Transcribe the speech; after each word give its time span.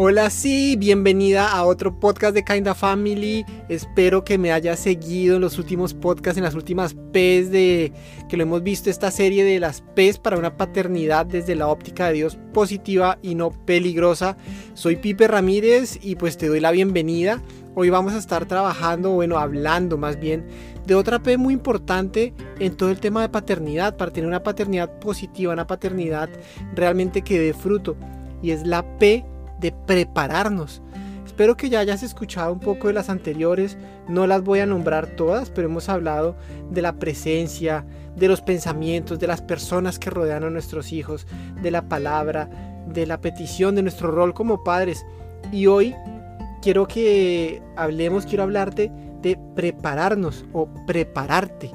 Hola, 0.00 0.30
sí, 0.30 0.76
bienvenida 0.76 1.50
a 1.50 1.64
otro 1.64 1.98
podcast 1.98 2.32
de 2.32 2.44
Kinda 2.44 2.76
Family. 2.76 3.44
Espero 3.68 4.22
que 4.22 4.38
me 4.38 4.52
haya 4.52 4.76
seguido 4.76 5.34
en 5.34 5.40
los 5.40 5.58
últimos 5.58 5.92
podcasts, 5.92 6.38
en 6.38 6.44
las 6.44 6.54
últimas 6.54 6.94
P's 7.12 7.50
de 7.50 7.92
que 8.28 8.36
lo 8.36 8.44
hemos 8.44 8.62
visto, 8.62 8.90
esta 8.90 9.10
serie 9.10 9.42
de 9.42 9.58
las 9.58 9.80
P's 9.96 10.20
para 10.20 10.38
una 10.38 10.56
paternidad 10.56 11.26
desde 11.26 11.56
la 11.56 11.66
óptica 11.66 12.06
de 12.06 12.12
Dios 12.12 12.38
positiva 12.54 13.18
y 13.22 13.34
no 13.34 13.50
peligrosa. 13.50 14.36
Soy 14.74 14.94
Pipe 14.94 15.26
Ramírez 15.26 15.98
y 16.00 16.14
pues 16.14 16.38
te 16.38 16.46
doy 16.46 16.60
la 16.60 16.70
bienvenida. 16.70 17.42
Hoy 17.74 17.90
vamos 17.90 18.12
a 18.12 18.18
estar 18.18 18.46
trabajando, 18.46 19.10
bueno, 19.10 19.36
hablando 19.36 19.98
más 19.98 20.20
bien 20.20 20.46
de 20.86 20.94
otra 20.94 21.20
P 21.24 21.38
muy 21.38 21.54
importante 21.54 22.34
en 22.60 22.76
todo 22.76 22.90
el 22.90 23.00
tema 23.00 23.22
de 23.22 23.30
paternidad, 23.30 23.96
para 23.96 24.12
tener 24.12 24.28
una 24.28 24.44
paternidad 24.44 25.00
positiva, 25.00 25.52
una 25.52 25.66
paternidad 25.66 26.30
realmente 26.72 27.22
que 27.22 27.40
dé 27.40 27.52
fruto. 27.52 27.96
Y 28.40 28.52
es 28.52 28.64
la 28.64 28.84
P 29.00 29.24
de 29.60 29.72
prepararnos. 29.72 30.82
Espero 31.24 31.56
que 31.56 31.68
ya 31.68 31.80
hayas 31.80 32.02
escuchado 32.02 32.52
un 32.52 32.58
poco 32.58 32.88
de 32.88 32.94
las 32.94 33.08
anteriores, 33.08 33.78
no 34.08 34.26
las 34.26 34.42
voy 34.42 34.58
a 34.58 34.66
nombrar 34.66 35.06
todas, 35.06 35.50
pero 35.50 35.68
hemos 35.68 35.88
hablado 35.88 36.34
de 36.70 36.82
la 36.82 36.94
presencia, 36.94 37.84
de 38.16 38.26
los 38.26 38.40
pensamientos, 38.40 39.20
de 39.20 39.28
las 39.28 39.40
personas 39.40 39.98
que 39.98 40.10
rodean 40.10 40.42
a 40.42 40.50
nuestros 40.50 40.92
hijos, 40.92 41.26
de 41.62 41.70
la 41.70 41.88
palabra, 41.88 42.50
de 42.88 43.06
la 43.06 43.20
petición, 43.20 43.76
de 43.76 43.82
nuestro 43.82 44.10
rol 44.10 44.34
como 44.34 44.64
padres. 44.64 45.06
Y 45.52 45.66
hoy 45.66 45.94
quiero 46.60 46.88
que 46.88 47.62
hablemos, 47.76 48.26
quiero 48.26 48.42
hablarte 48.42 48.90
de 49.22 49.38
prepararnos 49.54 50.44
o 50.52 50.68
prepararte. 50.86 51.70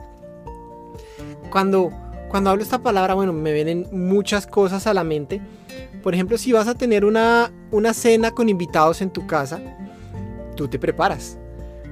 Cuando, 1.51 1.91
cuando 2.29 2.49
hablo 2.49 2.63
esta 2.63 2.81
palabra, 2.81 3.13
bueno, 3.13 3.31
me 3.31 3.53
vienen 3.53 3.87
muchas 3.91 4.45
cosas 4.47 4.87
a 4.87 4.93
la 4.93 5.03
mente 5.03 5.41
por 6.03 6.13
ejemplo, 6.13 6.37
si 6.37 6.51
vas 6.51 6.67
a 6.67 6.75
tener 6.75 7.05
una, 7.05 7.51
una 7.71 7.93
cena 7.93 8.31
con 8.31 8.49
invitados 8.49 9.01
en 9.01 9.09
tu 9.09 9.25
casa, 9.25 9.61
tú 10.55 10.67
te 10.67 10.77
preparas. 10.77 11.39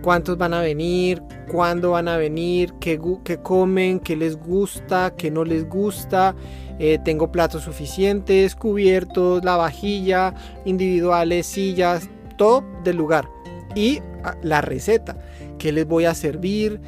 ¿Cuántos 0.02 0.38
van 0.38 0.54
a 0.54 0.62
venir? 0.62 1.22
¿Cuándo 1.50 1.92
van 1.92 2.08
a 2.08 2.18
venir? 2.18 2.74
¿Qué, 2.80 3.00
qué 3.24 3.38
comen? 3.38 4.00
¿Qué 4.00 4.16
les 4.16 4.36
gusta? 4.36 5.14
¿Qué 5.16 5.32
no 5.32 5.46
les 5.46 5.68
gusta? 5.70 6.36
Eh, 6.80 7.00
tengo 7.06 7.32
platos 7.32 7.64
suficientes, 7.64 8.56
cubiertos, 8.56 9.46
la 9.46 9.56
vajilla, 9.56 10.34
individuales, 10.66 11.46
sillas, 11.46 12.10
todo 12.38 12.66
del 12.84 12.98
lugar. 12.98 13.30
Y 13.76 14.00
ah, 14.24 14.36
la 14.42 14.62
receta. 14.62 15.18
¿Qué 15.58 15.72
les 15.72 15.88
voy 15.88 16.06
a 16.06 16.16
servir? 16.16 16.82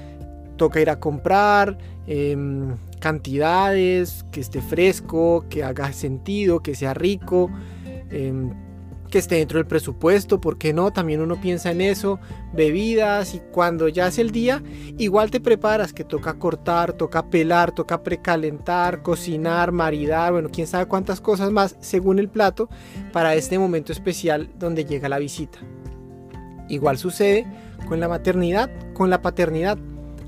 Toca 0.57 0.81
ir 0.81 0.89
a 0.89 0.99
comprar. 0.99 1.77
Em, 2.05 2.75
cantidades, 2.99 4.25
que 4.31 4.41
esté 4.41 4.61
fresco, 4.61 5.45
que 5.49 5.63
haga 5.63 5.93
sentido, 5.93 6.61
que 6.61 6.75
sea 6.75 6.93
rico, 6.93 7.49
em, 8.09 8.51
que 9.09 9.19
esté 9.19 9.35
dentro 9.35 9.59
del 9.59 9.67
presupuesto, 9.67 10.41
¿por 10.41 10.57
qué 10.57 10.73
no? 10.73 10.91
También 10.91 11.21
uno 11.21 11.39
piensa 11.39 11.71
en 11.71 11.81
eso, 11.81 12.19
bebidas 12.51 13.35
y 13.35 13.41
cuando 13.51 13.87
ya 13.87 14.07
es 14.07 14.17
el 14.17 14.31
día, 14.31 14.63
igual 14.97 15.31
te 15.31 15.39
preparas, 15.39 15.93
que 15.93 16.03
toca 16.03 16.33
cortar, 16.33 16.93
toca 16.93 17.29
pelar, 17.29 17.71
toca 17.71 18.01
precalentar, 18.03 19.01
cocinar, 19.01 19.71
maridar, 19.71 20.33
bueno, 20.33 20.49
quién 20.51 20.65
sabe 20.67 20.87
cuántas 20.87 21.21
cosas 21.21 21.51
más 21.51 21.77
según 21.79 22.19
el 22.19 22.27
plato 22.27 22.69
para 23.11 23.35
este 23.35 23.59
momento 23.59 23.91
especial 23.91 24.49
donde 24.57 24.83
llega 24.83 25.07
la 25.07 25.19
visita. 25.19 25.59
Igual 26.67 26.97
sucede 26.97 27.45
con 27.87 27.99
la 27.99 28.07
maternidad, 28.07 28.71
con 28.93 29.09
la 29.09 29.21
paternidad 29.21 29.77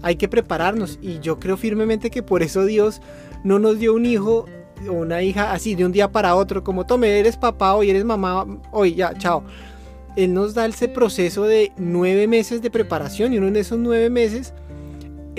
hay 0.05 0.17
que 0.17 0.27
prepararnos 0.27 0.99
y 1.01 1.19
yo 1.19 1.39
creo 1.39 1.57
firmemente 1.57 2.11
que 2.11 2.21
por 2.21 2.43
eso 2.43 2.63
Dios 2.63 3.01
no 3.43 3.57
nos 3.57 3.79
dio 3.79 3.95
un 3.95 4.05
hijo 4.05 4.45
o 4.87 4.91
una 4.91 5.23
hija 5.23 5.51
así 5.51 5.73
de 5.73 5.83
un 5.83 5.91
día 5.91 6.11
para 6.11 6.35
otro, 6.35 6.63
como 6.63 6.85
tome, 6.85 7.19
eres 7.19 7.37
papá 7.37 7.73
hoy, 7.73 7.89
eres 7.89 8.05
mamá 8.05 8.45
hoy, 8.71 8.93
ya, 8.93 9.15
chao. 9.17 9.43
Él 10.15 10.31
nos 10.31 10.53
da 10.53 10.67
ese 10.67 10.87
proceso 10.89 11.45
de 11.45 11.71
nueve 11.77 12.27
meses 12.27 12.61
de 12.61 12.69
preparación 12.69 13.33
y 13.33 13.39
uno 13.39 13.47
en 13.47 13.55
esos 13.55 13.79
nueve 13.79 14.11
meses, 14.11 14.53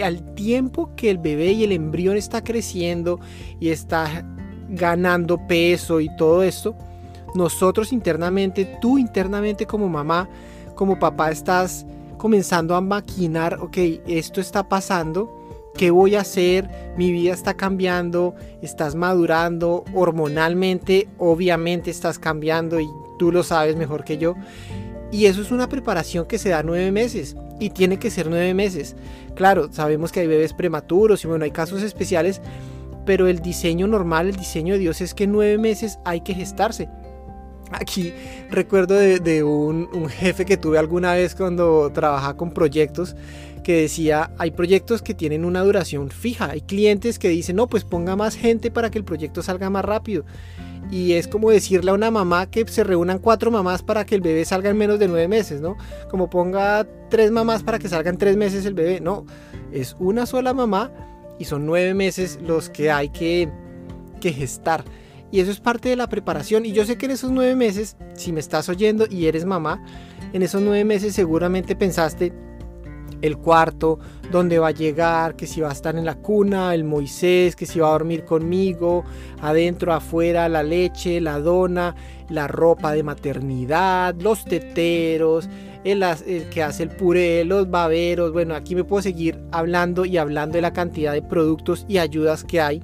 al 0.02 0.34
tiempo 0.34 0.91
que 0.96 1.10
el 1.10 1.18
bebé 1.18 1.52
y 1.52 1.62
el 1.62 1.70
embrión 1.70 2.16
está 2.16 2.42
creciendo 2.42 3.20
y 3.60 3.68
está 3.68 4.26
ganando 4.68 5.46
peso 5.46 6.00
y 6.00 6.08
todo 6.16 6.42
esto, 6.42 6.74
nosotros 7.36 7.92
internamente, 7.92 8.64
tú 8.80 8.98
internamente 8.98 9.64
como 9.64 9.88
mamá, 9.88 10.28
como 10.74 10.98
papá, 10.98 11.30
estás 11.30 11.86
comenzando 12.19 12.75
a 12.75 12.81
maquinar, 12.81 13.59
ok, 13.60 13.77
esto 14.06 14.41
está 14.41 14.69
pasando, 14.69 15.31
¿qué 15.77 15.91
voy 15.91 16.15
a 16.15 16.21
hacer? 16.21 16.69
Mi 16.97 17.12
vida 17.12 17.32
está 17.32 17.54
cambiando, 17.54 18.34
estás 18.62 18.94
madurando 18.94 19.84
hormonalmente, 19.94 21.09
obviamente 21.19 21.91
estás 21.91 22.19
cambiando 22.19 22.81
y 22.81 22.88
tú 23.19 23.32
lo 23.32 23.43
sabes 23.43 23.77
mejor 23.77 24.04
que 24.04 24.19
yo. 24.19 24.34
Y 25.12 25.27
eso 25.27 25.41
es 25.41 25.50
una 25.50 25.69
preparación 25.69 26.27
que 26.27 26.38
se 26.38 26.49
da 26.49 26.62
nueve 26.62 26.91
meses 26.91 27.37
y 27.60 27.71
tiene 27.71 27.99
que 27.99 28.10
ser 28.10 28.28
nueve 28.28 28.53
meses. 28.54 28.97
Claro, 29.34 29.72
sabemos 29.72 30.12
que 30.12 30.21
hay 30.21 30.27
bebés 30.27 30.53
prematuros 30.53 31.25
y 31.25 31.28
bueno, 31.28 31.44
hay 31.44 31.53
casos 31.53 31.83
especiales, 31.83 32.41
pero 33.04 33.28
el 33.28 33.41
diseño 33.41 33.87
normal, 33.87 34.28
el 34.28 34.37
diseño 34.37 34.75
de 34.75 34.81
Dios 34.81 35.00
es 35.00 35.15
que 35.15 35.27
nueve 35.27 35.59
meses 35.59 35.98
hay 36.04 36.22
que 36.22 36.34
gestarse. 36.34 36.88
Aquí 37.72 38.12
recuerdo 38.50 38.94
de, 38.94 39.43
un, 39.43 40.09
jefe 40.09 40.44
que 40.44 40.56
tuve 40.56 40.78
alguna 40.78 41.15
vez 41.15 41.34
cuando 41.34 41.91
trabajaba 41.93 42.37
con 42.37 42.53
proyectos 42.53 43.16
que 43.65 43.82
decía, 43.82 44.31
hay 44.38 44.53
proyectos 44.53 45.03
que 45.03 45.12
tienen 45.12 45.44
una 45.44 45.62
duración 45.62 46.10
fija, 46.10 46.50
hay 46.53 46.60
clientes 46.60 47.19
que 47.19 47.28
dicen, 47.28 47.56
no, 47.56 47.66
pues 47.66 47.82
ponga 47.82 48.15
más 48.15 48.37
gente 48.37 48.71
para 48.71 48.93
que 48.93 48.99
el 48.99 49.04
proyecto 49.04 49.43
salga 49.43 49.71
más 49.71 49.84
rápido. 49.84 50.25
Y 50.88 51.15
es 51.15 51.27
como 51.27 51.50
decirle 51.50 51.91
a 51.91 51.94
una 51.94 52.12
mamá 52.12 52.49
que 52.49 52.65
se 52.69 52.84
reúnan 52.84 53.19
cuatro 53.19 53.50
mamás 53.50 53.83
para 53.83 54.06
que 54.06 54.15
el 54.15 54.21
bebé 54.21 54.44
salga 54.44 54.71
en 54.71 54.78
menos 54.78 55.00
de 55.00 55.09
nueve 55.09 55.27
meses, 55.27 55.60
¿no? 55.60 55.77
Como 56.09 56.31
ponga 56.31 56.87
tres 57.10 57.33
mamás 57.33 57.65
para 57.65 57.81
que 57.81 57.88
salgan 57.88 58.19
tres 58.19 58.37
meses 58.37 58.65
el 58.66 58.75
bebé, 58.75 59.00
no, 59.00 59.27
es 59.72 59.97
una 59.98 60.27
sola 60.27 60.54
mamá 60.54 60.93
y 61.41 61.44
son 61.47 61.66
nueve 61.66 61.93
meses 61.93 62.38
los 62.41 62.71
que 62.71 62.93
hay 62.93 63.09
que, 63.09 63.48
que 64.21 64.33
gestar. 64.33 64.84
Y 65.31 65.41
eso 65.41 65.50
es 65.50 65.60
parte 65.60 65.88
de 65.88 65.97
la 65.97 66.09
preparación. 66.09 66.64
Y 66.64 66.72
yo 66.72 66.84
sé 66.84 66.97
que 66.97 67.06
en 67.06 67.12
esos 67.12 67.31
nueve 67.31 67.56
meses, 67.56 67.97
si 68.14 68.32
me 68.32 68.41
estás 68.41 68.69
oyendo 68.69 69.06
y 69.10 69.26
eres 69.26 69.44
mamá, 69.44 69.84
en 70.32 70.42
esos 70.42 70.62
nueve 70.62 70.84
meses 70.84 71.14
seguramente 71.14 71.76
pensaste 71.76 72.32
el 73.22 73.38
cuarto, 73.38 73.98
dónde 74.31 74.59
va 74.59 74.69
a 74.69 74.72
llegar, 74.72 75.36
que 75.36 75.47
si 75.47 75.60
va 75.60 75.70
a 75.70 75.72
estar 75.72 75.97
en 75.97 76.04
la 76.04 76.16
cuna, 76.16 76.75
el 76.75 76.84
Moisés, 76.84 77.56
que 77.56 77.66
si 77.66 77.78
va 77.78 77.88
a 77.88 77.92
dormir 77.92 78.25
conmigo, 78.25 79.04
adentro, 79.41 79.92
afuera, 79.92 80.48
la 80.48 80.62
leche, 80.62 81.20
la 81.20 81.41
dona, 81.41 81.94
la 82.28 82.47
ropa 82.47 82.92
de 82.92 83.03
maternidad, 83.03 84.15
los 84.20 84.44
teteros, 84.44 85.48
el, 85.84 86.03
el, 86.03 86.48
que 86.50 86.62
hace 86.62 86.82
el 86.84 86.91
puré, 86.91 87.44
los 87.44 87.70
baberos. 87.70 88.32
Bueno, 88.32 88.54
aquí 88.54 88.75
me 88.75 88.84
puedo 88.84 89.03
seguir 89.03 89.41
hablando 89.53 90.04
y 90.04 90.19
hablando 90.19 90.56
de 90.56 90.62
la 90.62 90.72
cantidad 90.72 91.12
de 91.12 91.22
productos 91.22 91.84
y 91.88 91.98
ayudas 91.98 92.44
que 92.44 92.60
hay 92.60 92.82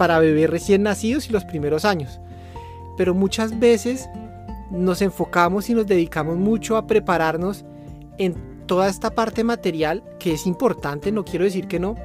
para 0.00 0.18
bebés 0.18 0.48
recién 0.48 0.82
nacidos 0.82 1.28
y 1.28 1.32
los 1.32 1.44
primeros 1.44 1.84
años. 1.84 2.20
Pero 2.96 3.14
muchas 3.14 3.60
veces 3.60 4.08
nos 4.70 5.02
enfocamos 5.02 5.68
y 5.68 5.74
nos 5.74 5.86
dedicamos 5.86 6.38
mucho 6.38 6.78
a 6.78 6.86
prepararnos 6.86 7.66
en 8.16 8.34
toda 8.64 8.88
esta 8.88 9.10
parte 9.10 9.44
material, 9.44 10.02
que 10.18 10.32
es 10.32 10.46
importante, 10.46 11.12
no 11.12 11.22
quiero 11.22 11.44
decir 11.44 11.68
que 11.68 11.78
no, 11.78 11.96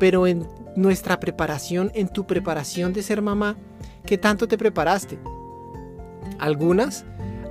pero 0.00 0.26
en 0.26 0.48
nuestra 0.74 1.20
preparación, 1.20 1.92
en 1.94 2.08
tu 2.08 2.26
preparación 2.26 2.92
de 2.92 3.04
ser 3.04 3.22
mamá, 3.22 3.54
¿qué 4.04 4.18
tanto 4.18 4.48
te 4.48 4.58
preparaste? 4.58 5.16
Algunas 6.40 7.04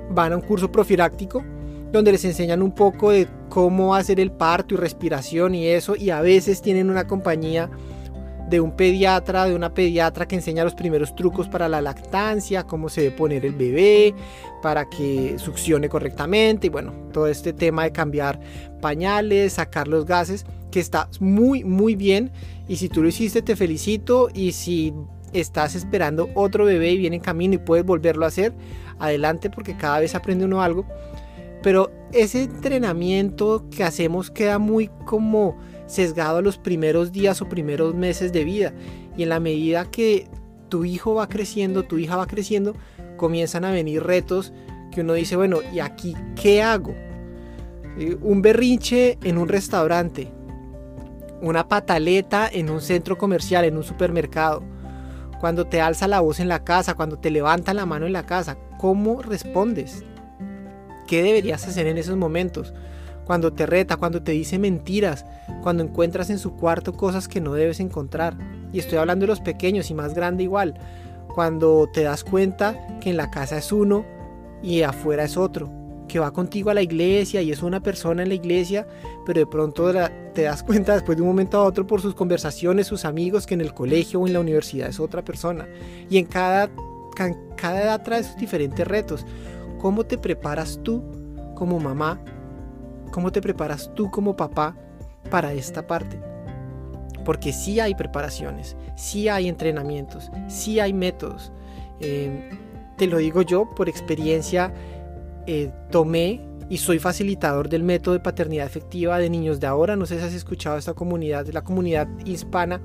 van 0.10 0.34
a 0.34 0.36
un 0.36 0.42
curso 0.42 0.70
profiláctico 0.70 1.46
donde 1.94 2.12
les 2.12 2.26
enseñan 2.26 2.62
un 2.62 2.74
poco 2.74 3.12
de 3.12 3.26
cómo 3.48 3.96
hacer 3.96 4.20
el 4.20 4.31
parto 4.31 4.74
y 4.74 4.78
respiración 4.78 5.56
y 5.56 5.68
eso, 5.68 5.96
y 5.96 6.10
a 6.10 6.20
veces 6.20 6.62
tienen 6.62 6.90
una 6.90 7.08
compañía 7.08 7.70
de 8.51 8.59
un 8.59 8.73
pediatra, 8.73 9.45
de 9.45 9.56
una 9.56 9.73
pediatra 9.73 10.28
que 10.28 10.35
enseña 10.35 10.66
los 10.66 10.75
primeros 10.75 11.16
trucos 11.16 11.47
para 11.47 11.69
la 11.69 11.81
lactancia, 11.81 12.63
cómo 12.63 12.89
se 12.89 13.01
debe 13.01 13.15
poner 13.15 13.45
el 13.45 13.56
bebé, 13.56 14.13
para 14.62 14.89
que 14.89 15.39
succione 15.39 15.88
correctamente, 15.88 16.68
y 16.68 16.69
bueno, 16.69 16.92
todo 17.13 17.27
este 17.27 17.53
tema 17.53 17.86
de 17.86 17.94
cambiar 17.94 18.42
pañales, 18.81 19.53
sacar 19.53 19.88
los 19.88 20.06
gases, 20.06 20.45
que 20.69 20.81
está 20.81 21.09
muy, 21.21 21.63
muy 21.63 21.95
bien. 21.95 22.31
Y 22.68 22.75
si 22.75 22.89
tú 22.89 23.01
lo 23.01 23.07
hiciste, 23.07 23.42
te 23.42 23.56
felicito. 23.56 24.30
Y 24.33 24.51
si 24.51 24.94
estás 25.31 25.74
esperando 25.75 26.30
otro 26.36 26.65
bebé 26.65 26.92
y 26.92 26.97
viene 26.97 27.15
en 27.18 27.21
camino 27.21 27.54
y 27.54 27.57
puedes 27.57 27.86
volverlo 27.86 28.25
a 28.25 28.27
hacer, 28.27 28.54
adelante 29.00 29.50
porque 29.50 29.77
cada 29.77 30.00
vez 30.00 30.13
aprende 30.13 30.44
uno 30.44 30.62
algo. 30.62 30.86
Pero 31.63 31.89
ese 32.12 32.44
entrenamiento 32.44 33.65
que 33.69 33.83
hacemos 33.86 34.30
queda 34.30 34.59
muy 34.59 34.89
como 35.06 35.57
sesgado 35.92 36.38
a 36.38 36.42
los 36.42 36.58
primeros 36.58 37.12
días 37.12 37.42
o 37.42 37.50
primeros 37.50 37.94
meses 37.94 38.32
de 38.32 38.46
vida. 38.46 38.74
Y 39.18 39.24
en 39.24 39.30
la 39.30 39.42
medida 39.42 39.92
que 39.92 40.28
tu 40.70 40.86
hijo 40.86 41.16
va 41.16 41.28
creciendo, 41.28 41.84
tu 41.84 41.98
hija 41.98 42.16
va 42.16 42.28
creciendo, 42.28 42.76
comienzan 43.18 43.66
a 43.66 43.72
venir 43.72 44.02
retos 44.02 44.54
que 44.92 45.02
uno 45.02 45.14
dice, 45.14 45.36
bueno, 45.36 45.60
¿y 45.74 45.80
aquí 45.80 46.16
qué 46.42 46.62
hago? 46.62 46.96
Eh, 47.98 48.18
un 48.22 48.42
berrinche 48.42 49.18
en 49.22 49.38
un 49.38 49.50
restaurante, 49.50 50.30
una 51.42 51.68
pataleta 51.68 52.50
en 52.52 52.70
un 52.70 52.80
centro 52.80 53.18
comercial, 53.18 53.66
en 53.66 53.76
un 53.76 53.84
supermercado, 53.84 54.64
cuando 55.42 55.66
te 55.66 55.82
alza 55.82 56.08
la 56.08 56.22
voz 56.22 56.40
en 56.40 56.48
la 56.48 56.64
casa, 56.64 56.94
cuando 56.94 57.18
te 57.20 57.32
levanta 57.32 57.74
la 57.74 57.86
mano 57.86 58.06
en 58.06 58.14
la 58.14 58.26
casa, 58.26 58.58
¿cómo 58.78 59.22
respondes? 59.22 60.06
¿Qué 61.06 61.22
deberías 61.22 61.68
hacer 61.68 61.88
en 61.88 61.98
esos 61.98 62.16
momentos? 62.16 62.74
Cuando 63.31 63.54
te 63.54 63.66
reta, 63.66 63.95
cuando 63.95 64.22
te 64.22 64.33
dice 64.33 64.60
mentiras, 64.60 65.25
cuando 65.63 65.83
encuentras 65.83 66.30
en 66.30 66.38
su 66.38 66.57
cuarto 66.57 66.92
cosas 66.92 67.30
que 67.30 67.39
no 67.39 67.54
debes 67.54 67.80
encontrar. 67.80 68.36
Y 68.74 68.80
estoy 68.80 68.98
hablando 68.98 69.24
de 69.24 69.28
los 69.28 69.39
pequeños 69.39 69.89
y 69.89 69.94
más 69.94 70.13
grande 70.13 70.44
igual. 70.44 70.74
Cuando 71.33 71.88
te 71.94 72.04
das 72.04 72.25
cuenta 72.25 73.00
que 73.00 73.10
en 73.10 73.16
la 73.16 73.31
casa 73.31 73.57
es 73.57 73.72
uno 73.72 74.04
y 74.62 74.81
afuera 74.81 75.24
es 75.24 75.38
otro 75.38 75.72
que 76.10 76.19
va 76.19 76.33
contigo 76.33 76.72
a 76.72 76.74
la 76.74 76.81
iglesia 76.81 77.42
y 77.42 77.54
es 77.54 77.63
una 77.63 77.81
persona 77.81 78.22
en 78.22 78.28
la 78.28 78.36
iglesia, 78.36 78.86
pero 79.25 79.39
de 79.39 79.48
pronto 79.48 79.94
te 80.33 80.42
das 80.42 80.62
cuenta 80.62 80.95
después 80.95 81.18
de 81.18 81.22
un 81.22 81.30
momento 81.30 81.57
a 81.57 81.63
otro 81.63 81.88
por 81.88 82.01
sus 82.01 82.13
conversaciones, 82.13 82.88
sus 82.88 83.06
amigos, 83.06 83.48
que 83.48 83.54
en 83.54 83.62
el 83.62 83.74
colegio 83.74 84.19
o 84.19 84.28
en 84.28 84.33
la 84.33 84.42
universidad 84.42 84.89
es 84.89 85.00
otra 85.00 85.24
persona. 85.24 85.69
Y 86.10 86.18
en 86.18 86.25
cada, 86.25 86.69
cada 87.56 87.81
edad 87.81 88.04
trae 88.04 88.25
sus 88.25 88.36
diferentes 88.36 88.86
retos. 88.86 89.25
¿Cómo 89.80 90.06
te 90.06 90.18
preparas 90.18 90.81
tú 90.83 91.01
como 91.56 91.80
mamá? 91.80 92.19
¿Cómo 93.12 93.31
te 93.31 93.42
preparas 93.42 93.92
tú 93.94 94.10
como 94.10 94.36
papá 94.36 94.75
para 95.30 95.54
esta 95.54 95.86
parte? 95.86 96.19
Porque 97.25 97.54
sí 97.54 97.80
hay 97.80 97.94
preparaciones, 97.94 98.75
sí 98.96 99.30
hay 99.30 99.48
entrenamientos, 99.48 100.31
sí 100.48 100.80
hay 100.80 100.94
métodos. 100.94 101.52
Eh, 102.00 102.50
te 102.98 103.08
lo 103.08 103.18
digo 103.18 103.42
yo 103.42 103.69
por 103.75 103.90
experiencia 103.90 104.74
eh, 105.46 105.72
tomé 105.92 106.42
y 106.69 106.78
soy 106.78 107.00
facilitador 107.00 107.68
del 107.68 107.84
método 107.84 108.13
de 108.13 108.22
paternidad 108.22 108.66
efectiva 108.66 109.19
de 109.19 109.30
niños 109.30 109.60
de 109.60 109.68
ahora. 109.68 109.96
No 109.96 110.06
sé 110.06 110.18
si 110.19 110.25
has 110.25 110.34
escuchado 110.34 110.78
esta 110.78 110.94
comunidad, 110.94 111.46
la 111.48 111.64
comunidad 111.64 112.07
hispana 112.25 112.80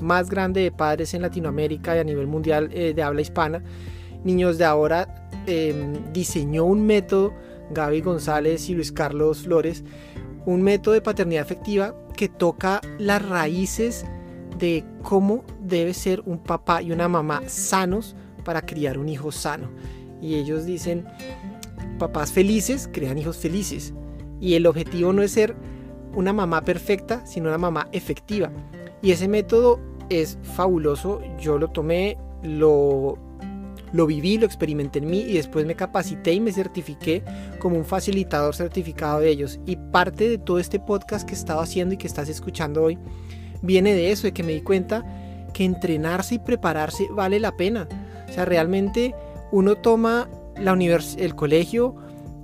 más 0.00 0.28
grande 0.28 0.60
de 0.60 0.70
padres 0.70 1.14
en 1.14 1.22
Latinoamérica 1.22 1.96
y 1.96 2.00
a 2.00 2.04
nivel 2.04 2.26
mundial 2.26 2.68
eh, 2.72 2.92
de 2.94 3.02
habla 3.02 3.22
hispana. 3.22 3.62
Niños 4.24 4.58
de 4.58 4.64
ahora 4.64 5.28
em, 5.46 6.12
diseñó 6.12 6.64
un 6.64 6.84
método, 6.84 7.32
Gaby 7.70 8.00
González 8.00 8.68
y 8.68 8.74
Luis 8.74 8.92
Carlos 8.92 9.42
Flores, 9.42 9.84
un 10.46 10.62
método 10.62 10.94
de 10.94 11.00
paternidad 11.00 11.44
efectiva 11.44 11.94
que 12.16 12.28
toca 12.28 12.80
las 12.98 13.26
raíces 13.26 14.04
de 14.58 14.84
cómo 15.02 15.44
debe 15.60 15.94
ser 15.94 16.22
un 16.26 16.38
papá 16.38 16.82
y 16.82 16.92
una 16.92 17.08
mamá 17.08 17.42
sanos 17.46 18.16
para 18.44 18.62
criar 18.62 18.98
un 18.98 19.08
hijo 19.08 19.32
sano. 19.32 19.70
Y 20.20 20.34
ellos 20.36 20.64
dicen, 20.64 21.04
papás 21.98 22.32
felices 22.32 22.88
crean 22.92 23.18
hijos 23.18 23.38
felices. 23.38 23.92
Y 24.40 24.54
el 24.54 24.66
objetivo 24.66 25.12
no 25.12 25.22
es 25.22 25.32
ser 25.32 25.56
una 26.14 26.32
mamá 26.32 26.62
perfecta, 26.62 27.24
sino 27.26 27.48
una 27.48 27.58
mamá 27.58 27.88
efectiva. 27.92 28.50
Y 29.00 29.12
ese 29.12 29.28
método 29.28 29.80
es 30.08 30.38
fabuloso. 30.42 31.20
Yo 31.40 31.58
lo 31.58 31.68
tomé, 31.68 32.18
lo, 32.42 33.18
lo 33.92 34.06
viví, 34.06 34.38
lo 34.38 34.46
experimenté 34.46 34.98
en 34.98 35.10
mí 35.10 35.20
y 35.20 35.34
después 35.34 35.66
me 35.66 35.74
capacité 35.74 36.32
y 36.32 36.40
me 36.40 36.52
certifiqué 36.52 37.22
como 37.58 37.76
un 37.76 37.84
facilitador 37.84 38.54
certificado 38.54 39.20
de 39.20 39.30
ellos. 39.30 39.60
Y 39.66 39.76
parte 39.76 40.28
de 40.28 40.38
todo 40.38 40.58
este 40.58 40.80
podcast 40.80 41.26
que 41.26 41.34
he 41.34 41.38
estado 41.38 41.60
haciendo 41.60 41.94
y 41.94 41.98
que 41.98 42.06
estás 42.06 42.28
escuchando 42.28 42.82
hoy 42.82 42.98
viene 43.62 43.94
de 43.94 44.10
eso, 44.10 44.26
de 44.26 44.32
que 44.32 44.42
me 44.42 44.52
di 44.52 44.62
cuenta 44.62 45.04
que 45.52 45.64
entrenarse 45.64 46.36
y 46.36 46.38
prepararse 46.38 47.08
vale 47.10 47.38
la 47.38 47.56
pena. 47.56 47.88
O 48.28 48.32
sea, 48.32 48.44
realmente 48.44 49.14
uno 49.50 49.76
toma 49.76 50.28
la 50.56 50.72
el 50.72 51.34
colegio, 51.34 51.96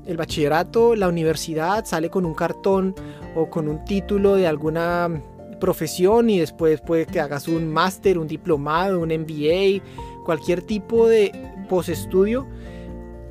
el 0.07 0.17
bachillerato, 0.17 0.95
la 0.95 1.09
universidad, 1.09 1.85
sale 1.85 2.11
con 2.11 2.25
un 2.25 2.35
cartón 2.35 2.95
o 3.35 3.49
con 3.49 3.69
un 3.69 3.85
título 3.85 4.35
de 4.35 4.47
alguna 4.47 5.23
profesión 5.59 6.31
y 6.31 6.39
después 6.39 6.81
puede 6.81 7.07
que 7.07 7.21
hagas 7.21 7.49
un 7.49 7.73
máster, 7.73 8.19
un 8.19 8.29
diplomado, 8.29 9.01
un 9.01 9.09
MBA, 9.09 9.83
cualquier 10.29 10.61
tipo 10.61 11.09
de 11.09 11.33
postestudio 11.71 12.47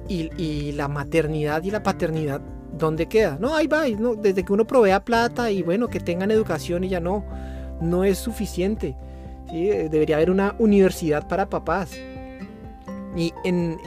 y, 0.10 0.32
y 0.36 0.72
la 0.72 0.88
maternidad 0.88 1.62
y 1.62 1.70
la 1.70 1.84
paternidad, 1.84 2.42
¿dónde 2.76 3.06
queda? 3.06 3.38
No, 3.40 3.56
ahí 3.56 3.68
va, 3.68 3.84
desde 4.20 4.44
que 4.44 4.52
uno 4.52 4.66
provea 4.66 5.06
plata 5.06 5.52
y 5.52 5.62
bueno, 5.62 5.90
que 5.90 6.00
tengan 6.00 6.32
educación 6.32 6.84
y 6.86 6.90
ya 6.90 7.00
no, 7.00 7.24
no 7.82 8.04
es 8.04 8.18
suficiente. 8.18 8.98
Debería 9.52 10.16
haber 10.16 10.32
una 10.32 10.56
universidad 10.58 11.28
para 11.28 11.52
papás. 11.52 11.92
Y 13.16 13.32
en, 13.44 13.78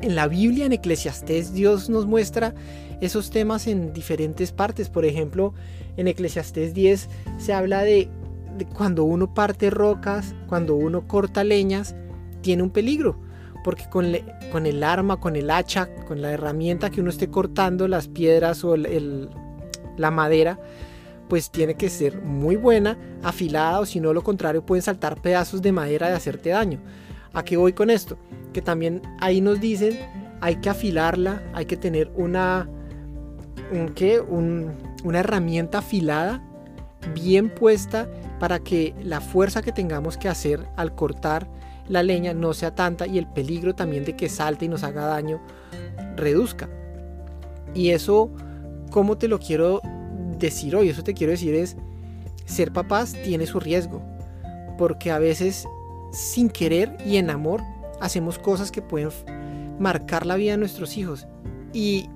la 0.00 0.26
Biblia, 0.26 0.64
en 0.64 0.72
Eclesiastés, 0.72 1.52
Dios 1.52 1.90
nos 1.90 2.06
muestra 2.06 2.54
esos 3.02 3.28
temas 3.28 3.66
en 3.66 3.92
diferentes 3.92 4.50
partes. 4.50 4.88
Por 4.88 5.04
ejemplo, 5.04 5.52
en 5.98 6.08
Eclesiastés 6.08 6.72
10 6.72 7.06
se 7.36 7.52
habla 7.52 7.82
de, 7.82 8.08
cuando 8.74 9.04
uno 9.04 9.34
parte 9.34 9.68
rocas, 9.68 10.34
cuando 10.48 10.74
uno 10.74 11.06
corta 11.06 11.44
leñas, 11.44 11.94
tiene 12.42 12.62
un 12.62 12.70
peligro. 12.70 13.18
Porque 13.62 13.84
con, 13.90 14.06
el 14.06 14.82
arma, 14.82 15.20
con 15.20 15.36
el 15.36 15.50
hacha, 15.50 15.94
con 16.06 16.22
la 16.22 16.32
herramienta 16.32 16.88
que 16.90 17.02
uno 17.02 17.10
esté 17.10 17.28
cortando 17.28 17.88
las 17.88 18.08
piedras 18.08 18.64
o 18.64 18.74
la 18.76 20.10
madera, 20.10 20.58
pues 21.28 21.50
tiene 21.50 21.74
que 21.74 21.90
ser 21.90 22.22
muy 22.22 22.56
buena, 22.56 22.98
afilada 23.22 23.80
o 23.80 23.86
si 23.86 24.00
no 24.00 24.12
lo 24.12 24.22
contrario 24.22 24.64
pueden 24.64 24.82
saltar 24.82 25.20
pedazos 25.20 25.60
de 25.62 25.72
madera 25.72 26.10
y 26.10 26.12
hacerte 26.14 26.50
daño. 26.50 26.80
¿A 27.32 27.44
qué 27.44 27.56
voy 27.56 27.72
con 27.72 27.90
esto? 27.90 28.18
Que 28.52 28.62
también 28.62 29.02
ahí 29.20 29.40
nos 29.40 29.60
dicen, 29.60 29.98
hay 30.40 30.56
que 30.56 30.70
afilarla, 30.70 31.42
hay 31.54 31.66
que 31.66 31.76
tener 31.76 32.10
una, 32.16 32.68
una 35.04 35.18
herramienta 35.20 35.78
afilada, 35.78 36.42
bien 37.14 37.50
puesta, 37.50 38.08
para 38.40 38.58
que 38.58 38.94
la 39.02 39.20
fuerza 39.20 39.62
que 39.62 39.70
tengamos 39.70 40.16
que 40.16 40.28
hacer 40.28 40.66
al 40.76 40.94
cortar 40.94 41.46
la 41.90 42.04
leña 42.04 42.32
no 42.32 42.54
sea 42.54 42.74
tanta 42.74 43.06
y 43.08 43.18
el 43.18 43.26
peligro 43.26 43.74
también 43.74 44.04
de 44.04 44.14
que 44.14 44.28
salte 44.28 44.64
y 44.64 44.68
nos 44.68 44.84
haga 44.84 45.06
daño 45.06 45.40
reduzca. 46.16 46.68
Y 47.74 47.90
eso, 47.90 48.30
¿cómo 48.90 49.18
te 49.18 49.26
lo 49.26 49.40
quiero 49.40 49.82
decir 50.38 50.76
hoy? 50.76 50.88
Eso 50.88 51.02
te 51.02 51.14
quiero 51.14 51.32
decir 51.32 51.54
es, 51.54 51.76
ser 52.46 52.72
papás 52.72 53.14
tiene 53.24 53.46
su 53.46 53.58
riesgo, 53.58 54.00
porque 54.78 55.10
a 55.10 55.18
veces 55.18 55.66
sin 56.12 56.48
querer 56.48 56.96
y 57.04 57.16
en 57.16 57.28
amor 57.28 57.60
hacemos 58.00 58.38
cosas 58.38 58.70
que 58.70 58.82
pueden 58.82 59.10
marcar 59.80 60.26
la 60.26 60.36
vida 60.36 60.52
de 60.52 60.58
nuestros 60.58 60.96
hijos. 60.96 61.26
Y, 61.72 62.08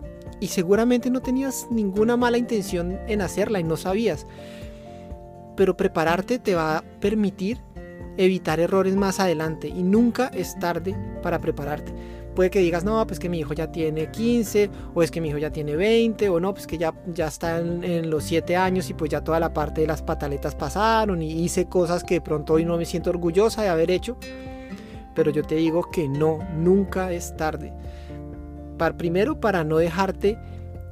seguramente 0.42 1.10
no 1.10 1.22
tenías 1.22 1.66
ninguna 1.70 2.18
mala 2.18 2.36
intención 2.36 3.00
en 3.08 3.22
hacerla 3.22 3.60
y 3.60 3.64
no 3.64 3.76
sabías. 3.76 4.26
Pero 5.56 5.76
prepararte 5.76 6.38
te 6.38 6.54
va 6.54 6.78
a 6.78 6.84
permitir 7.00 7.58
evitar 8.16 8.60
errores 8.60 8.96
más 8.96 9.20
adelante 9.20 9.68
y 9.68 9.82
nunca 9.82 10.28
es 10.28 10.58
tarde 10.58 10.96
para 11.22 11.38
prepararte. 11.38 11.92
Puede 12.34 12.50
que 12.50 12.58
digas, 12.58 12.84
no, 12.84 13.06
pues 13.06 13.20
que 13.20 13.28
mi 13.28 13.38
hijo 13.38 13.54
ya 13.54 13.70
tiene 13.70 14.10
15, 14.10 14.68
o 14.92 15.02
es 15.04 15.10
que 15.12 15.20
mi 15.20 15.28
hijo 15.28 15.38
ya 15.38 15.50
tiene 15.50 15.76
20, 15.76 16.28
o 16.28 16.40
no, 16.40 16.52
pues 16.52 16.66
que 16.66 16.78
ya, 16.78 16.92
ya 17.06 17.28
está 17.28 17.60
en, 17.60 18.10
los 18.10 18.24
7 18.24 18.56
años 18.56 18.90
y 18.90 18.94
pues 18.94 19.10
ya 19.10 19.22
toda 19.22 19.38
la 19.38 19.54
parte 19.54 19.82
de 19.82 19.86
las 19.86 20.02
pataletas 20.02 20.56
pasaron 20.56 21.22
y 21.22 21.30
hice 21.30 21.66
cosas 21.66 22.02
que 22.02 22.14
de 22.14 22.20
pronto 22.20 22.54
hoy 22.54 22.64
no 22.64 22.76
me 22.76 22.86
siento 22.86 23.10
orgullosa 23.10 23.62
de 23.62 23.68
haber 23.68 23.90
hecho. 23.92 24.16
Pero 25.14 25.30
yo 25.30 25.44
te 25.44 25.54
digo 25.54 25.90
que 25.92 26.08
no, 26.08 26.40
nunca 26.56 27.12
es 27.12 27.36
tarde. 27.36 27.72
Para, 28.78 28.96
primero, 28.96 29.38
para 29.38 29.62
no 29.62 29.76
dejarte 29.76 30.36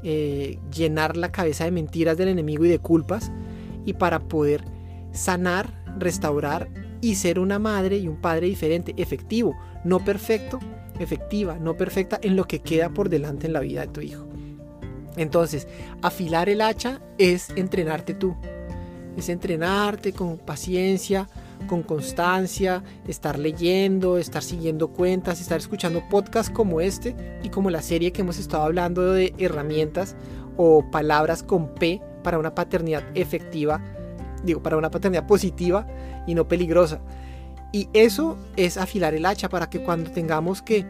eh, 0.05 0.61
llenar 0.73 1.17
la 1.17 1.33
cabeza 1.33 1.65
de 1.65 1.73
mentiras 1.73 2.17
del 2.17 2.29
enemigo 2.29 2.65
y 2.65 2.69
de 2.69 2.79
culpas, 2.79 3.33
y 3.85 3.95
para 3.95 4.21
poder 4.21 4.65
sanar, 5.11 5.83
restaurar 5.99 6.69
y 7.03 7.17
ser 7.17 7.39
una 7.39 7.59
madre 7.59 7.99
y 7.99 8.09
un 8.09 8.17
padre 8.17 8.47
diferente, 8.47 8.95
efectivo, 8.97 9.55
no 9.85 10.03
perfecto, 10.03 10.59
efectiva, 10.99 11.59
no 11.59 11.77
perfecta 11.77 12.19
en 12.23 12.37
lo 12.37 12.47
que 12.47 12.61
queda 12.61 12.89
por 12.89 13.11
delante 13.11 13.47
en 13.47 13.53
la 13.53 13.61
vida 13.61 13.83
de 13.83 13.89
tu 13.89 14.01
hijo. 14.01 14.27
Entonces, 15.17 15.69
afilar 16.01 16.49
el 16.49 16.63
hacha 16.63 17.03
es 17.19 17.51
entrenarte 17.57 18.15
tú. 18.15 18.35
Es 19.17 19.29
entrenarte 19.29 20.13
con 20.13 20.39
paciencia, 20.39 21.29
con 21.67 21.83
constancia, 21.83 22.83
estar 23.07 23.39
leyendo, 23.39 24.17
estar 24.17 24.43
siguiendo 24.43 24.89
cuentas, 24.89 25.41
estar 25.41 25.59
escuchando 25.59 26.03
podcasts 26.09 26.51
como 26.51 26.81
este 26.81 27.15
y 27.43 27.51
como 27.51 27.69
la 27.69 27.83
serie 27.83 28.13
que 28.13 28.23
hemos 28.23 28.39
estado 28.39 28.63
hablando 28.63 29.13
de 29.13 29.35
herramientas 29.39 30.17
o 30.57 30.89
palabras 30.91 31.43
con 31.43 31.75
P 31.75 32.01
para 32.23 32.39
una 32.39 32.55
paternidad 32.55 33.03
efectiva, 33.15 33.83
digo, 34.43 34.63
para 34.63 34.77
una 34.77 34.91
paternidad 34.91 35.27
positiva 35.27 35.87
y 36.27 36.35
no 36.35 36.49
peligrosa. 36.49 37.01
Y 37.73 37.89
eso 37.93 38.37
es 38.57 38.77
afilar 38.77 39.15
el 39.15 39.25
hacha 39.25 39.49
para 39.49 39.71
que 39.71 39.83
cuando 39.83 40.11
tengamos 40.11 40.63
que 40.63 40.87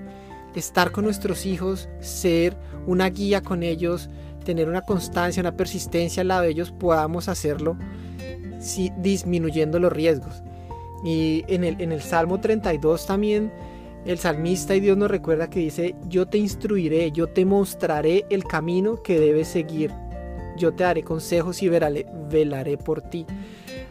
estar 0.55 0.91
con 0.91 1.05
nuestros 1.05 1.47
hijos, 1.47 1.89
ser 2.01 2.57
una 2.87 3.09
guía 3.09 3.41
con 3.41 3.63
ellos, 3.63 4.11
tener 4.45 4.69
una 4.69 4.83
constancia, 4.83 5.41
una 5.41 5.57
persistencia 5.57 6.23
al 6.23 6.29
lado 6.29 6.43
de 6.43 6.51
ellos, 6.51 6.73
podamos 6.73 7.29
hacerlo 7.29 7.77
disminuyendo 8.99 9.79
los 9.79 9.93
riesgos. 9.93 10.43
Y 11.05 11.45
en 11.49 11.65
el, 11.65 11.81
en 11.81 11.93
el 11.93 12.03
Salmo 12.03 12.41
32 12.41 13.07
también 13.07 13.53
el 14.05 14.19
salmista 14.19 14.75
y 14.75 14.81
Dios 14.81 14.97
nos 14.97 15.11
recuerda 15.11 15.49
que 15.49 15.61
dice, 15.61 15.95
yo 16.09 16.27
te 16.27 16.39
instruiré, 16.39 17.13
yo 17.13 17.29
te 17.29 17.45
mostraré 17.45 18.27
el 18.31 18.45
camino 18.45 19.01
que 19.03 19.21
debes 19.21 19.49
seguir, 19.49 19.93
yo 20.63 20.73
te 20.73 20.85
daré 20.85 21.03
consejos 21.03 21.61
y 21.63 21.69
velaré 21.69 22.79
por 22.79 23.03
ti. 23.03 23.27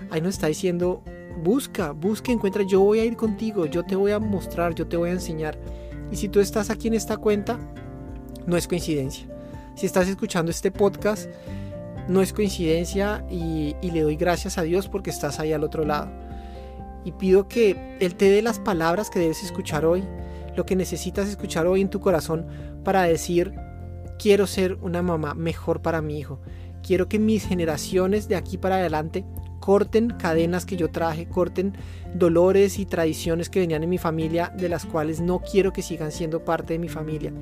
Ahí 0.10 0.22
nos 0.22 0.36
está 0.36 0.48
diciendo, 0.48 1.04
busca, 1.44 1.92
busca, 1.92 2.32
encuentra, 2.32 2.64
yo 2.64 2.80
voy 2.80 3.00
a 3.00 3.06
ir 3.06 3.18
contigo, 3.18 3.66
yo 3.66 3.84
te 3.84 3.96
voy 3.96 4.12
a 4.12 4.20
mostrar, 4.20 4.74
yo 4.74 4.88
te 4.88 4.96
voy 4.96 5.10
a 5.10 5.14
enseñar. 5.14 5.58
Y 6.12 6.16
si 6.16 6.30
tú 6.30 6.40
estás 6.40 6.70
aquí 6.70 6.88
en 6.88 6.94
esta 6.94 7.18
cuenta, 7.18 7.60
no 8.46 8.56
es 8.56 8.70
coincidencia. 8.70 9.28
Si 9.76 9.86
estás 9.86 10.08
escuchando 10.08 10.50
este 10.50 10.72
podcast, 10.72 11.30
no 12.08 12.22
es 12.22 12.32
coincidencia 12.32 13.26
y, 13.30 13.76
le 13.82 14.02
doy 14.02 14.16
gracias 14.16 14.58
a 14.58 14.64
Dios 14.64 14.88
porque 14.88 15.10
estás 15.10 15.40
ahí 15.42 15.52
al 15.52 15.66
otro 15.66 15.84
lado. 15.84 16.10
Y 17.04 17.12
pido 17.12 17.50
que 17.50 17.98
Él 18.00 18.16
te 18.16 18.30
dé 18.30 18.42
las 18.42 18.60
palabras 18.60 19.10
que 19.10 19.20
debes 19.20 19.44
escuchar 19.44 19.86
hoy, 19.86 20.04
lo 20.56 20.66
que 20.66 20.78
necesitas 20.78 21.28
escuchar 21.28 21.68
hoy 21.68 21.82
en 21.82 21.90
tu 21.90 22.00
corazón 22.00 22.48
para 22.84 23.04
decir, 23.04 23.54
quiero 24.22 24.46
ser 24.46 24.78
una 24.82 25.02
mamá 25.02 25.34
mejor 25.34 25.82
para 25.82 26.02
mi 26.02 26.20
hijo. 26.20 26.40
Quiero 26.84 27.10
que 27.10 27.18
mis 27.18 27.48
generaciones 27.48 28.28
de 28.28 28.36
aquí 28.36 28.56
para 28.58 28.76
adelante 28.76 29.26
corten 29.60 30.12
cadenas 30.12 30.66
que 30.66 30.78
yo 30.78 30.92
traje, 30.92 31.28
corten 31.28 31.76
dolores 32.14 32.78
y 32.78 32.86
tradiciones 32.86 33.50
que 33.50 33.62
venían 33.62 33.82
en 33.82 33.90
mi 33.90 33.98
familia, 33.98 34.54
de 34.56 34.70
las 34.70 34.86
cuales 34.86 35.22
no 35.22 35.40
quiero 35.40 35.74
que 35.74 35.82
sigan 35.82 36.12
siendo 36.12 36.46
parte 36.46 36.74
de 36.74 36.80
mi 36.80 36.88
familia. 36.88 37.34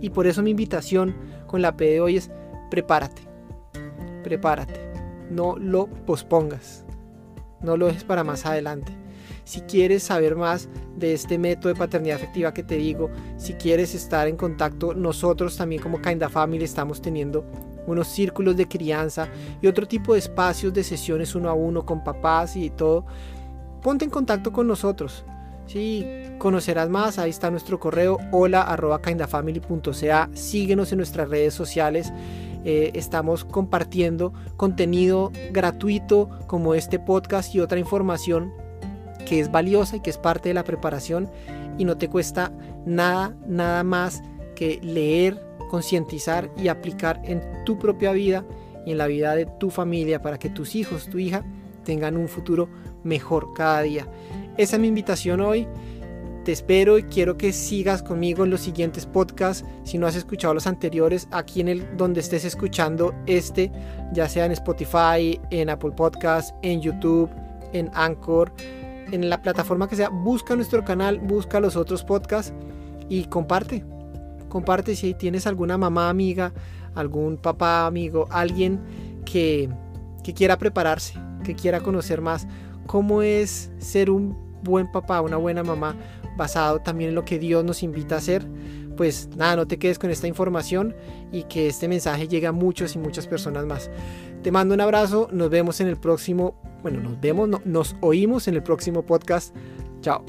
Y 0.00 0.10
por 0.10 0.26
eso 0.26 0.42
mi 0.42 0.50
invitación 0.50 1.14
con 1.46 1.60
la 1.60 1.76
P 1.76 1.84
de 1.90 2.00
hoy 2.00 2.16
es 2.16 2.30
prepárate, 2.70 3.22
prepárate, 4.22 4.80
no 5.30 5.56
lo 5.58 5.88
pospongas, 6.06 6.86
no 7.60 7.76
lo 7.76 7.86
dejes 7.86 8.04
para 8.04 8.24
más 8.24 8.46
adelante. 8.46 8.92
Si 9.44 9.60
quieres 9.60 10.02
saber 10.02 10.36
más 10.36 10.68
de 10.96 11.12
este 11.12 11.38
método 11.38 11.68
de 11.72 11.78
paternidad 11.78 12.16
afectiva 12.16 12.54
que 12.54 12.62
te 12.62 12.76
digo, 12.76 13.10
si 13.36 13.54
quieres 13.54 13.94
estar 13.94 14.26
en 14.26 14.36
contacto, 14.36 14.94
nosotros 14.94 15.56
también 15.56 15.82
como 15.82 16.00
Kinda 16.00 16.28
Family 16.28 16.64
estamos 16.64 17.02
teniendo 17.02 17.44
unos 17.86 18.08
círculos 18.08 18.56
de 18.56 18.66
crianza 18.66 19.28
y 19.60 19.66
otro 19.66 19.86
tipo 19.86 20.14
de 20.14 20.20
espacios 20.20 20.72
de 20.72 20.82
sesiones 20.82 21.34
uno 21.34 21.50
a 21.50 21.54
uno 21.54 21.84
con 21.84 22.02
papás 22.02 22.56
y 22.56 22.70
todo, 22.70 23.04
ponte 23.82 24.06
en 24.06 24.10
contacto 24.10 24.50
con 24.52 24.66
nosotros. 24.66 25.24
Si 25.66 26.06
conocerás 26.38 26.88
más, 26.88 27.18
ahí 27.18 27.30
está 27.30 27.50
nuestro 27.50 27.80
correo 27.80 28.18
hola 28.32 28.62
arroba. 28.62 29.00
Síguenos 30.34 30.92
en 30.92 30.98
nuestras 30.98 31.28
redes 31.28 31.54
sociales. 31.54 32.12
Eh, 32.66 32.92
estamos 32.94 33.44
compartiendo 33.44 34.32
contenido 34.56 35.32
gratuito 35.52 36.30
como 36.46 36.74
este 36.74 36.98
podcast 36.98 37.54
y 37.54 37.60
otra 37.60 37.78
información 37.78 38.63
que 39.24 39.40
es 39.40 39.50
valiosa 39.50 39.96
y 39.96 40.00
que 40.00 40.10
es 40.10 40.18
parte 40.18 40.50
de 40.50 40.54
la 40.54 40.64
preparación 40.64 41.30
y 41.78 41.84
no 41.84 41.96
te 41.96 42.08
cuesta 42.08 42.52
nada, 42.86 43.34
nada 43.46 43.82
más 43.82 44.22
que 44.54 44.78
leer 44.82 45.42
concientizar 45.70 46.50
y 46.56 46.68
aplicar 46.68 47.20
en 47.24 47.42
tu 47.64 47.78
propia 47.78 48.12
vida 48.12 48.44
y 48.86 48.92
en 48.92 48.98
la 48.98 49.06
vida 49.06 49.34
de 49.34 49.46
tu 49.46 49.70
familia 49.70 50.22
para 50.22 50.38
que 50.38 50.48
tus 50.48 50.76
hijos, 50.76 51.08
tu 51.08 51.18
hija, 51.18 51.44
tengan 51.84 52.16
un 52.16 52.28
futuro 52.28 52.68
mejor 53.02 53.52
cada 53.54 53.82
día. 53.82 54.06
Esa 54.56 54.76
es 54.76 54.80
mi 54.80 54.88
invitación 54.88 55.40
hoy. 55.40 55.66
Te 56.44 56.52
espero 56.52 56.98
y 56.98 57.04
quiero 57.04 57.38
que 57.38 57.52
sigas 57.52 58.02
conmigo 58.02 58.44
en 58.44 58.50
los 58.50 58.60
siguientes 58.60 59.06
podcasts. 59.06 59.66
Si 59.82 59.96
no 59.96 60.06
has 60.06 60.14
escuchado 60.14 60.52
los 60.52 60.66
anteriores, 60.66 61.26
aquí 61.30 61.62
en 61.62 61.68
el 61.68 61.96
donde 61.96 62.20
estés 62.20 62.44
escuchando 62.44 63.14
este, 63.26 63.72
ya 64.12 64.28
sea 64.28 64.44
en 64.44 64.52
Spotify, 64.52 65.40
en 65.50 65.70
Apple 65.70 65.92
Podcasts, 65.92 66.54
en 66.62 66.82
YouTube, 66.82 67.30
en 67.72 67.90
Anchor, 67.94 68.52
en 69.14 69.30
la 69.30 69.42
plataforma 69.42 69.88
que 69.88 69.96
sea, 69.96 70.08
busca 70.08 70.56
nuestro 70.56 70.84
canal, 70.84 71.18
busca 71.20 71.60
los 71.60 71.76
otros 71.76 72.04
podcasts 72.04 72.52
y 73.08 73.24
comparte 73.24 73.84
comparte 74.54 74.94
si 74.94 75.14
tienes 75.14 75.48
alguna 75.48 75.76
mamá 75.76 76.08
amiga, 76.08 76.52
algún 76.94 77.38
papá 77.38 77.86
amigo, 77.86 78.28
alguien 78.30 78.80
que, 79.24 79.68
quiera 80.36 80.58
prepararse, 80.58 81.14
que 81.42 81.56
quiera 81.56 81.80
conocer 81.80 82.20
más 82.20 82.46
cómo 82.86 83.22
es 83.22 83.72
ser 83.78 84.10
un 84.10 84.38
buen 84.62 84.92
papá, 84.92 85.22
una 85.22 85.38
buena 85.38 85.64
mamá, 85.64 85.96
basado 86.36 86.78
también 86.78 87.08
en 87.08 87.16
lo 87.16 87.24
que 87.24 87.40
Dios 87.40 87.64
nos 87.64 87.82
invita 87.82 88.14
a 88.14 88.18
hacer. 88.18 88.46
Pues 88.96 89.28
nada, 89.36 89.56
no 89.56 89.66
te 89.66 89.78
quedes 89.78 89.98
con 89.98 90.10
esta 90.10 90.26
información 90.26 90.94
y 91.32 91.44
que 91.44 91.68
este 91.68 91.88
mensaje 91.88 92.28
llegue 92.28 92.46
a 92.46 92.52
muchos 92.52 92.94
y 92.94 92.98
muchas 92.98 93.26
personas 93.26 93.66
más. 93.66 93.90
Te 94.42 94.52
mando 94.52 94.74
un 94.74 94.80
abrazo, 94.80 95.28
nos 95.32 95.50
vemos 95.50 95.80
en 95.80 95.88
el 95.88 95.96
próximo, 95.96 96.54
bueno, 96.82 97.00
nos 97.00 97.20
vemos, 97.20 97.48
nos 97.64 97.96
oímos 98.00 98.46
en 98.48 98.54
el 98.54 98.62
próximo 98.62 99.02
podcast. 99.02 99.54
Chao. 100.00 100.24